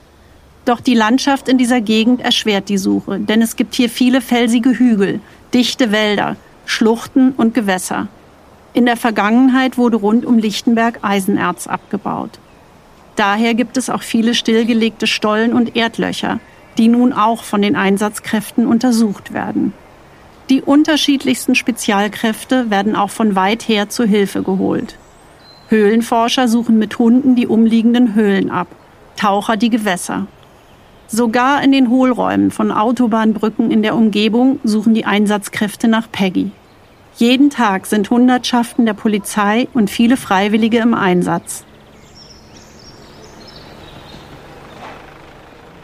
[0.66, 4.72] Doch die Landschaft in dieser Gegend erschwert die Suche, denn es gibt hier viele felsige
[4.72, 5.20] Hügel,
[5.54, 8.08] dichte Wälder, Schluchten und Gewässer.
[8.76, 12.32] In der Vergangenheit wurde rund um Lichtenberg Eisenerz abgebaut.
[13.16, 16.42] Daher gibt es auch viele stillgelegte Stollen und Erdlöcher,
[16.78, 19.72] die nun auch von den Einsatzkräften untersucht werden.
[20.50, 24.98] Die unterschiedlichsten Spezialkräfte werden auch von weit her zu Hilfe geholt.
[25.70, 28.68] Höhlenforscher suchen mit Hunden die umliegenden Höhlen ab,
[29.16, 30.28] Taucher die Gewässer.
[31.08, 36.52] Sogar in den Hohlräumen von Autobahnbrücken in der Umgebung suchen die Einsatzkräfte nach Peggy.
[37.18, 41.64] Jeden Tag sind Hundertschaften der Polizei und viele Freiwillige im Einsatz.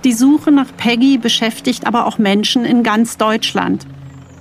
[0.04, 3.86] Die Suche nach Peggy beschäftigt aber auch Menschen in ganz Deutschland.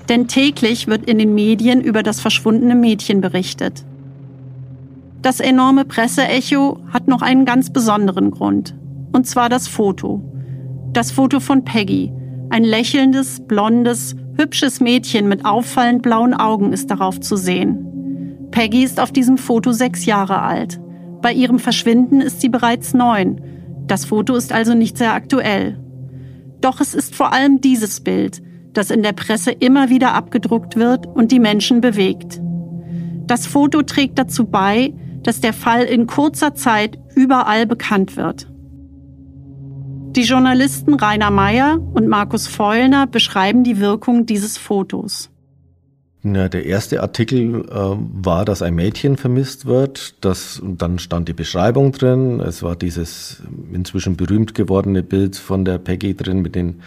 [0.09, 3.85] Denn täglich wird in den Medien über das verschwundene Mädchen berichtet.
[5.22, 8.74] Das enorme Presseecho hat noch einen ganz besonderen Grund.
[9.12, 10.22] Und zwar das Foto.
[10.92, 12.11] Das Foto von Peggy.
[12.51, 18.49] Ein lächelndes, blondes, hübsches Mädchen mit auffallend blauen Augen ist darauf zu sehen.
[18.51, 20.81] Peggy ist auf diesem Foto sechs Jahre alt.
[21.23, 23.41] Bei ihrem Verschwinden ist sie bereits neun.
[23.87, 25.79] Das Foto ist also nicht sehr aktuell.
[26.61, 31.07] Doch es ist vor allem dieses Bild, das in der Presse immer wieder abgedruckt wird
[31.07, 32.41] und die Menschen bewegt.
[33.29, 38.50] Das Foto trägt dazu bei, dass der Fall in kurzer Zeit überall bekannt wird.
[40.16, 45.31] Die Journalisten Rainer Meyer und Markus Feulner beschreiben die Wirkung dieses Fotos.
[46.25, 50.23] Ja, der erste Artikel äh, war, dass ein Mädchen vermisst wird.
[50.25, 52.40] Das, dann stand die Beschreibung drin.
[52.40, 53.40] Es war dieses
[53.73, 56.83] inzwischen berühmt gewordene Bild von der Peggy drin mit den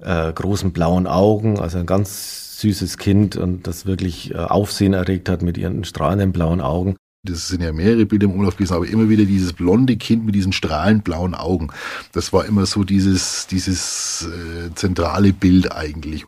[0.00, 1.60] äh, großen blauen Augen.
[1.60, 6.32] Also ein ganz süßes Kind und das wirklich äh, Aufsehen erregt hat mit ihren strahlenden
[6.32, 6.96] blauen Augen.
[7.24, 10.34] Das sind ja mehrere Bilder im Umlauf gewesen, aber immer wieder dieses blonde Kind mit
[10.34, 11.68] diesen strahlend blauen Augen.
[12.10, 16.26] Das war immer so dieses, dieses äh, zentrale Bild eigentlich.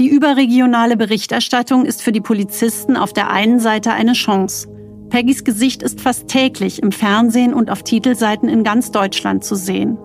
[0.00, 4.66] Die überregionale Berichterstattung ist für die Polizisten auf der einen Seite eine Chance.
[5.10, 9.96] Peggys Gesicht ist fast täglich im Fernsehen und auf Titelseiten in ganz Deutschland zu sehen.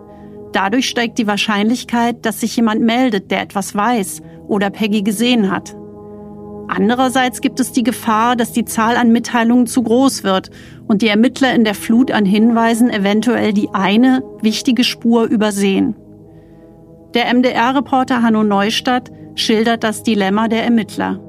[0.53, 5.75] Dadurch steigt die Wahrscheinlichkeit, dass sich jemand meldet, der etwas weiß oder Peggy gesehen hat.
[6.67, 10.49] Andererseits gibt es die Gefahr, dass die Zahl an Mitteilungen zu groß wird
[10.87, 15.95] und die Ermittler in der Flut an Hinweisen eventuell die eine wichtige Spur übersehen.
[17.13, 21.19] Der MDR-Reporter Hanno Neustadt schildert das Dilemma der Ermittler.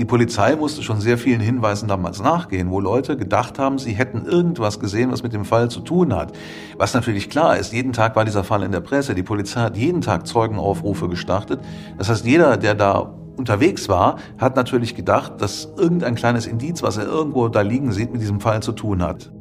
[0.00, 4.24] Die Polizei musste schon sehr vielen Hinweisen damals nachgehen, wo Leute gedacht haben, sie hätten
[4.24, 6.32] irgendwas gesehen, was mit dem Fall zu tun hat.
[6.78, 9.14] Was natürlich klar ist, jeden Tag war dieser Fall in der Presse.
[9.14, 11.60] Die Polizei hat jeden Tag Zeugenaufrufe gestartet.
[11.98, 16.98] Das heißt, jeder, der da unterwegs war, hat natürlich gedacht, dass irgendein kleines Indiz, was
[16.98, 19.32] er irgendwo da liegen sieht, mit diesem Fall zu tun hat.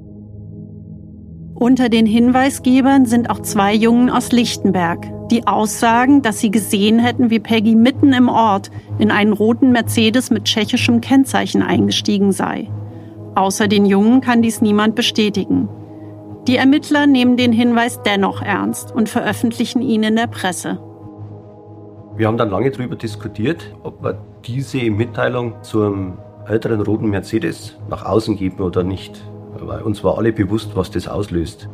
[1.53, 7.29] Unter den Hinweisgebern sind auch zwei Jungen aus Lichtenberg, die aussagen, dass sie gesehen hätten,
[7.29, 12.69] wie Peggy mitten im Ort in einen roten Mercedes mit tschechischem Kennzeichen eingestiegen sei.
[13.35, 15.67] Außer den Jungen kann dies niemand bestätigen.
[16.47, 20.79] Die Ermittler nehmen den Hinweis dennoch ernst und veröffentlichen ihn in der Presse.
[22.19, 28.03] Wir haben dann lange darüber diskutiert, ob wir diese Mitteilung zum älteren roten Mercedes nach
[28.03, 29.23] außen geben oder nicht.
[29.57, 31.69] Weil uns war alle bewusst, was das auslöst.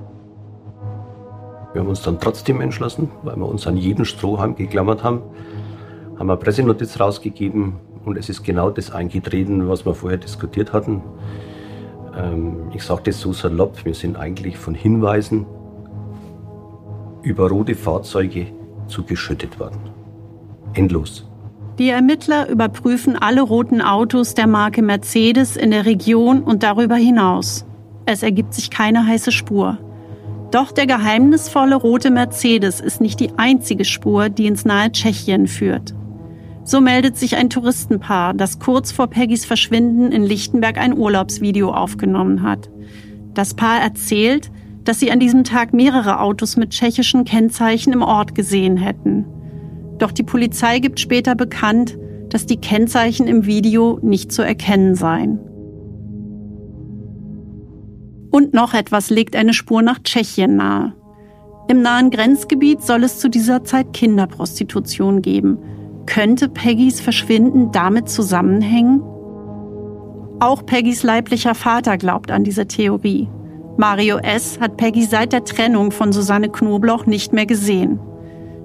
[1.73, 5.23] Wir haben uns dann trotzdem entschlossen, weil wir uns an jeden Strohhalm geklammert haben,
[6.19, 11.01] haben eine Pressenotiz rausgegeben und es ist genau das eingetreten, was wir vorher diskutiert hatten.
[12.15, 15.47] Ähm, ich sage das so salopp, wir sind eigentlich von Hinweisen
[17.23, 18.45] über rote Fahrzeuge
[18.85, 19.94] zugeschüttet worden
[20.75, 21.27] endlos.
[21.79, 27.65] Die Ermittler überprüfen alle roten Autos der Marke Mercedes in der Region und darüber hinaus.
[28.05, 29.77] Es ergibt sich keine heiße Spur.
[30.51, 35.93] Doch der geheimnisvolle rote Mercedes ist nicht die einzige Spur, die ins nahe Tschechien führt.
[36.63, 42.41] So meldet sich ein Touristenpaar, das kurz vor Peggys Verschwinden in Lichtenberg ein Urlaubsvideo aufgenommen
[42.41, 42.69] hat.
[43.33, 44.49] Das Paar erzählt,
[44.85, 49.25] dass sie an diesem Tag mehrere Autos mit tschechischen Kennzeichen im Ort gesehen hätten.
[49.97, 51.97] Doch die Polizei gibt später bekannt,
[52.29, 55.39] dass die Kennzeichen im Video nicht zu erkennen seien.
[58.31, 60.93] Und noch etwas legt eine Spur nach Tschechien nahe.
[61.67, 65.57] Im nahen Grenzgebiet soll es zu dieser Zeit Kinderprostitution geben.
[66.05, 69.01] Könnte Peggys Verschwinden damit zusammenhängen?
[70.39, 73.29] Auch Peggys leiblicher Vater glaubt an diese Theorie.
[73.77, 74.59] Mario S.
[74.59, 77.99] hat Peggy seit der Trennung von Susanne Knobloch nicht mehr gesehen.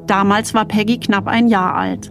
[0.07, 2.11] Damals war Peggy knapp ein Jahr alt.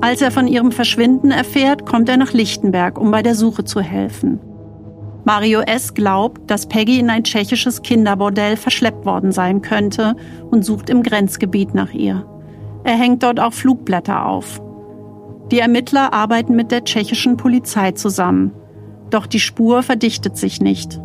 [0.00, 3.80] Als er von ihrem Verschwinden erfährt, kommt er nach Lichtenberg, um bei der Suche zu
[3.80, 4.40] helfen.
[5.24, 5.94] Mario S.
[5.94, 10.16] glaubt, dass Peggy in ein tschechisches Kinderbordell verschleppt worden sein könnte
[10.50, 12.26] und sucht im Grenzgebiet nach ihr.
[12.82, 14.60] Er hängt dort auch Flugblätter auf.
[15.52, 18.52] Die Ermittler arbeiten mit der tschechischen Polizei zusammen.
[19.10, 20.98] Doch die Spur verdichtet sich nicht.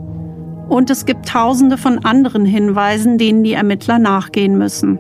[0.70, 4.98] Und es gibt tausende von anderen Hinweisen, denen die Ermittler nachgehen müssen.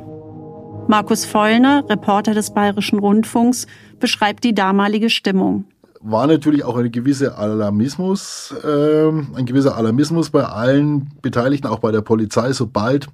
[0.87, 3.67] Markus Vollner, Reporter des Bayerischen Rundfunks,
[3.99, 5.65] beschreibt die damalige Stimmung.
[5.99, 11.91] War natürlich auch ein gewisser Alarmismus, äh, ein gewisser Alarmismus bei allen Beteiligten, auch bei
[11.91, 13.07] der Polizei, sobald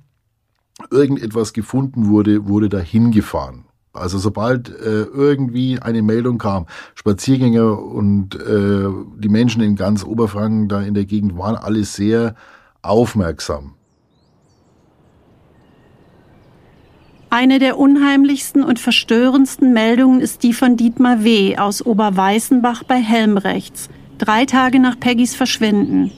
[0.91, 3.65] irgendetwas gefunden wurde, wurde dahin gefahren.
[3.93, 10.67] Also sobald äh, irgendwie eine Meldung kam, Spaziergänger und äh, die Menschen in ganz Oberfranken
[10.67, 12.35] da in der Gegend waren alle sehr
[12.83, 13.75] aufmerksam.
[17.35, 21.57] Eine der unheimlichsten und verstörendsten Meldungen ist die von Dietmar W.
[21.57, 26.11] aus Oberweißenbach bei Helmrechts, drei Tage nach Peggys Verschwinden.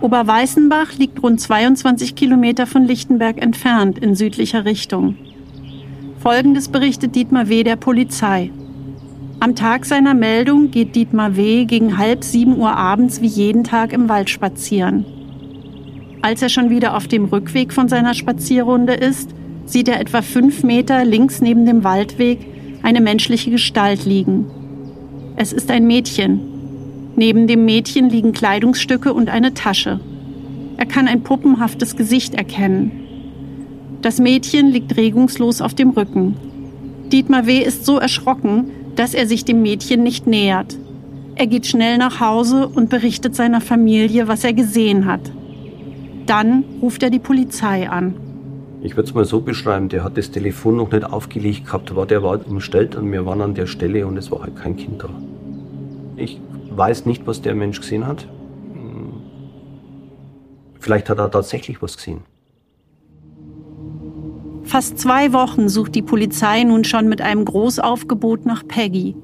[0.00, 5.16] Oberweißenbach liegt rund 22 Kilometer von Lichtenberg entfernt in südlicher Richtung.
[6.18, 7.62] Folgendes berichtet Dietmar W.
[7.62, 8.50] der Polizei.
[9.38, 11.64] Am Tag seiner Meldung geht Dietmar W.
[11.64, 15.04] gegen halb sieben Uhr abends wie jeden Tag im Wald spazieren.
[16.22, 19.30] Als er schon wieder auf dem Rückweg von seiner Spazierrunde ist,
[19.66, 22.38] sieht er etwa fünf Meter links neben dem Waldweg
[22.82, 24.46] eine menschliche Gestalt liegen.
[25.36, 26.40] Es ist ein Mädchen.
[27.16, 30.00] Neben dem Mädchen liegen Kleidungsstücke und eine Tasche.
[30.76, 32.90] Er kann ein puppenhaftes Gesicht erkennen.
[34.02, 36.36] Das Mädchen liegt regungslos auf dem Rücken.
[37.10, 37.58] Dietmar W.
[37.58, 40.76] ist so erschrocken, dass er sich dem Mädchen nicht nähert.
[41.34, 45.20] Er geht schnell nach Hause und berichtet seiner Familie, was er gesehen hat.
[46.26, 48.14] Dann ruft er die Polizei an.
[48.82, 52.06] Ich würde es mal so beschreiben, der hat das Telefon noch nicht aufgelegt gehabt, war
[52.06, 55.02] der war umstellt und wir waren an der Stelle und es war halt kein Kind
[55.02, 55.08] da.
[56.16, 58.28] Ich weiß nicht, was der Mensch gesehen hat.
[58.74, 59.12] Hm.
[60.78, 62.20] Vielleicht hat er tatsächlich was gesehen.
[64.64, 69.14] Fast zwei Wochen sucht die Polizei nun schon mit einem Großaufgebot nach Peggy.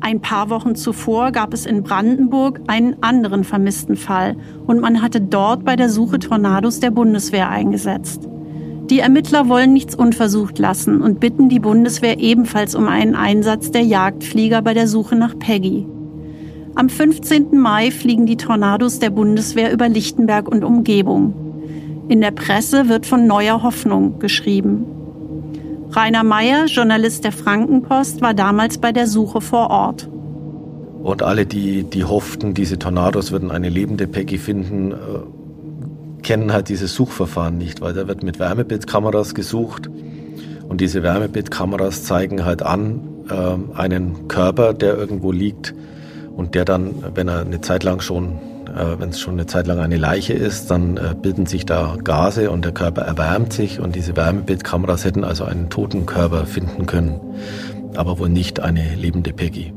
[0.00, 5.20] Ein paar Wochen zuvor gab es in Brandenburg einen anderen vermissten Fall und man hatte
[5.20, 8.26] dort bei der Suche Tornados der Bundeswehr eingesetzt.
[8.90, 13.82] Die Ermittler wollen nichts unversucht lassen und bitten die Bundeswehr ebenfalls um einen Einsatz der
[13.82, 15.86] Jagdflieger bei der Suche nach Peggy.
[16.74, 17.56] Am 15.
[17.56, 21.34] Mai fliegen die Tornados der Bundeswehr über Lichtenberg und Umgebung.
[22.08, 24.86] In der Presse wird von neuer Hoffnung geschrieben.
[25.90, 30.08] Rainer Meyer, Journalist der Frankenpost, war damals bei der Suche vor Ort.
[31.04, 34.96] Und alle, die, die hofften, diese Tornados würden eine lebende Peggy finden, äh,
[36.22, 39.90] kennen halt dieses Suchverfahren nicht, weil da wird mit Wärmebildkameras gesucht
[40.68, 45.74] und diese Wärmebildkameras zeigen halt an äh, einen Körper, der irgendwo liegt
[46.36, 49.66] und der dann, wenn er eine Zeit lang schon, äh, wenn es schon eine Zeit
[49.66, 53.80] lang eine Leiche ist, dann äh, bilden sich da Gase und der Körper erwärmt sich
[53.80, 57.20] und diese Wärmebildkameras hätten also einen toten Körper finden können,
[57.96, 59.72] aber wohl nicht eine lebende Peggy.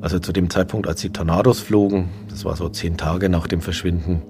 [0.00, 3.60] Also zu dem Zeitpunkt, als die Tornados flogen, das war so zehn Tage nach dem
[3.60, 4.22] Verschwinden,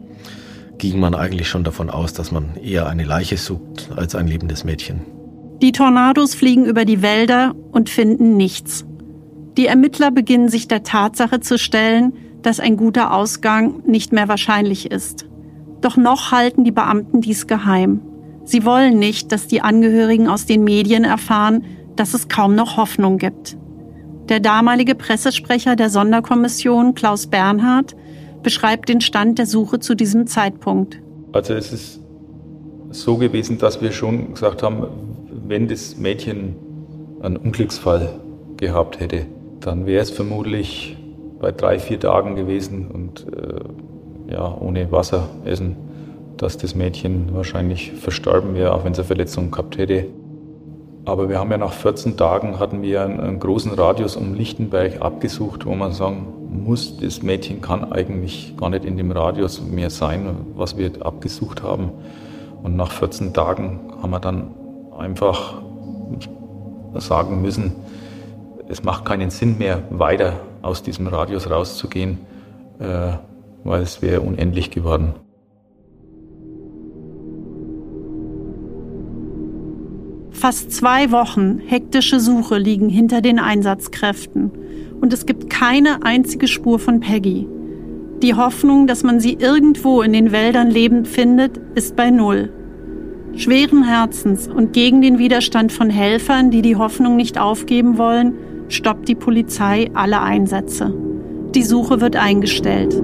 [0.79, 4.64] ging man eigentlich schon davon aus, dass man eher eine Leiche sucht als ein lebendes
[4.64, 5.01] Mädchen.
[5.61, 8.87] Die Tornados fliegen über die Wälder und finden nichts.
[9.57, 12.12] Die Ermittler beginnen sich der Tatsache zu stellen,
[12.43, 15.27] dass ein guter Ausgang nicht mehr wahrscheinlich ist.
[15.81, 18.01] Doch noch halten die Beamten dies geheim.
[18.45, 21.64] Sie wollen nicht, dass die Angehörigen aus den Medien erfahren,
[21.97, 23.57] dass es kaum noch Hoffnung gibt.
[24.29, 27.97] Der damalige Pressesprecher der Sonderkommission, Klaus Bernhard,
[28.48, 30.98] beschreibt den Stand der Suche zu diesem Zeitpunkt.
[31.32, 32.00] Also es ist
[32.88, 34.87] so gewesen, dass wir schon gesagt haben,
[35.46, 36.56] wenn das Mädchen
[37.20, 38.08] einen Unglücksfall
[38.56, 39.26] gehabt hätte,
[39.61, 40.96] dann wäre es vermutlich
[41.38, 45.76] bei drei, vier Tagen gewesen und äh, ja, ohne Wasser essen,
[46.38, 50.06] dass das Mädchen wahrscheinlich verstorben wäre, auch wenn es eine Verletzung gehabt hätte.
[51.09, 55.01] Aber wir haben ja nach 14 Tagen hatten wir einen, einen großen Radius um Lichtenberg
[55.01, 59.88] abgesucht, wo man sagen muss, das Mädchen kann eigentlich gar nicht in dem Radius mehr
[59.88, 61.92] sein, was wir abgesucht haben.
[62.62, 64.51] Und nach 14 Tagen haben wir dann
[64.99, 65.62] einfach
[66.97, 67.73] sagen müssen,
[68.68, 72.18] es macht keinen Sinn mehr, weiter aus diesem Radius rauszugehen,
[72.81, 73.12] äh,
[73.64, 75.14] weil es wäre unendlich geworden.
[80.38, 84.53] Fast zwei Wochen hektische Suche liegen hinter den Einsatzkräften
[85.01, 87.48] und es gibt keine einzige Spur von Peggy.
[88.22, 92.53] Die Hoffnung, dass man sie irgendwo in den Wäldern lebend findet, ist bei Null.
[93.35, 98.34] Schweren Herzens und gegen den Widerstand von Helfern, die die Hoffnung nicht aufgeben wollen,
[98.68, 100.95] stoppt die Polizei alle Einsätze.
[101.57, 102.95] Die Suche wird eingestellt.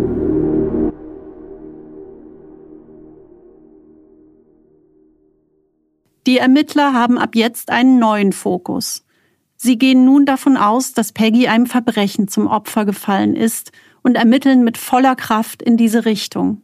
[6.27, 9.05] Die Ermittler haben ab jetzt einen neuen Fokus.
[9.57, 13.73] Sie gehen nun davon aus, dass Peggy einem Verbrechen zum Opfer gefallen ist
[14.03, 16.63] und ermitteln mit voller Kraft in diese Richtung.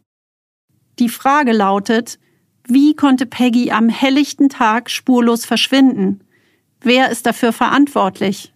[0.99, 2.19] Die Frage lautet,
[2.67, 6.23] wie konnte Peggy am helllichten Tag spurlos verschwinden?
[6.79, 8.53] Wer ist dafür verantwortlich?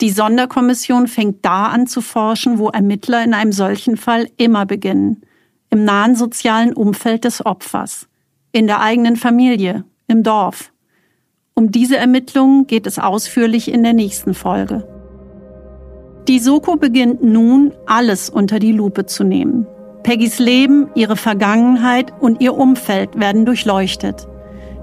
[0.00, 5.22] Die Sonderkommission fängt da an zu forschen, wo Ermittler in einem solchen Fall immer beginnen.
[5.70, 8.08] Im nahen sozialen Umfeld des Opfers.
[8.52, 10.72] In der eigenen Familie, im Dorf.
[11.54, 14.86] Um diese Ermittlungen geht es ausführlich in der nächsten Folge.
[16.26, 19.66] Die Soko beginnt nun, alles unter die Lupe zu nehmen.
[20.02, 24.28] Peggys Leben, ihre Vergangenheit und ihr Umfeld werden durchleuchtet.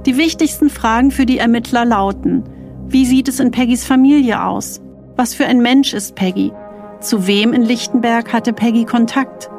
[0.05, 2.43] Die wichtigsten Fragen für die Ermittler lauten,
[2.87, 4.81] wie sieht es in Peggys Familie aus?
[5.15, 6.51] Was für ein Mensch ist Peggy?
[6.99, 9.49] Zu wem in Lichtenberg hatte Peggy Kontakt?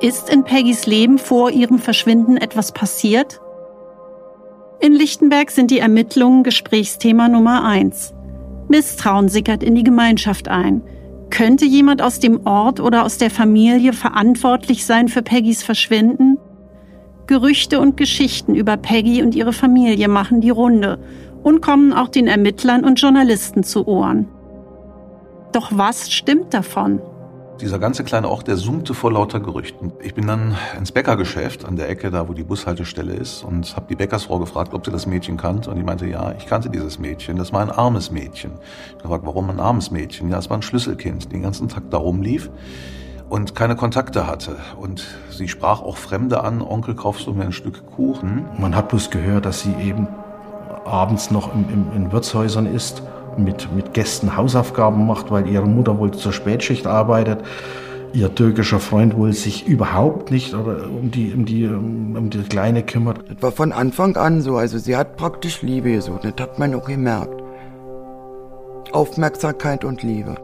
[0.00, 3.40] Ist in Peggys Leben vor ihrem Verschwinden etwas passiert?
[4.80, 8.12] In Lichtenberg sind die Ermittlungen Gesprächsthema Nummer eins.
[8.68, 10.82] Misstrauen sickert in die Gemeinschaft ein.
[11.30, 16.38] Könnte jemand aus dem Ort oder aus der Familie verantwortlich sein für Peggys Verschwinden?
[17.26, 20.98] Gerüchte und Geschichten über Peggy und ihre Familie machen die Runde
[21.42, 24.28] und kommen auch den Ermittlern und Journalisten zu Ohren.
[25.52, 27.00] Doch was stimmt davon?
[27.60, 29.90] Dieser ganze kleine Ort, der summte vor lauter Gerüchten.
[30.02, 33.86] Ich bin dann ins Bäckergeschäft an der Ecke, da wo die Bushaltestelle ist, und habe
[33.88, 35.70] die Bäckersfrau gefragt, ob sie das Mädchen kannte.
[35.70, 37.38] Und die meinte, ja, ich kannte dieses Mädchen.
[37.38, 38.52] Das war ein armes Mädchen.
[38.96, 40.28] Ich gefragt, warum ein armes Mädchen?
[40.28, 42.50] Ja, es war ein Schlüsselkind, den ganzen Tag da rumlief
[43.30, 44.56] und keine Kontakte hatte.
[44.78, 48.44] Und sie sprach auch Fremde an, Onkel, kaufst du mir ein Stück Kuchen?
[48.58, 50.08] Man hat bloß gehört, dass sie eben
[50.84, 53.02] abends noch in, in, in Wirtshäusern ist
[53.38, 57.40] mit, mit Gästen Hausaufgaben macht, weil ihre Mutter wohl zur Spätschicht arbeitet.
[58.12, 62.82] Ihr türkischer Freund wohl sich überhaupt nicht oder um die, um die, um die Kleine
[62.82, 63.24] kümmert.
[63.28, 64.56] Das war von Anfang an so.
[64.56, 66.24] Also sie hat praktisch Liebe gesucht.
[66.24, 67.42] Das hat man auch gemerkt.
[68.92, 70.36] Aufmerksamkeit und Liebe.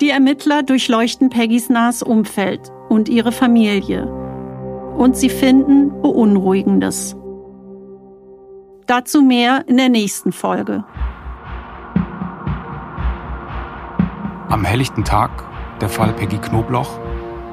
[0.00, 4.06] Die Ermittler durchleuchten Peggys nahes Umfeld und ihre Familie.
[4.96, 7.16] Und sie finden Beunruhigendes.
[8.86, 10.84] Dazu mehr in der nächsten Folge.
[14.50, 15.30] Am helllichten Tag,
[15.82, 16.98] der Fall Peggy Knobloch,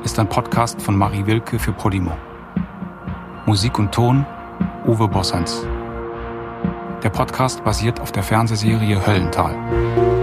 [0.06, 2.18] ist ein Podcast von Marie Wilke für Podimo.
[3.46, 4.26] Musik und Ton
[4.86, 5.68] Uwe Bossens.
[7.04, 10.15] Der Podcast basiert auf der Fernsehserie Höllental.